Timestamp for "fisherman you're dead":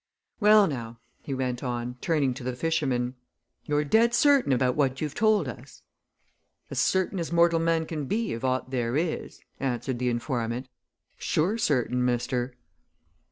2.55-4.15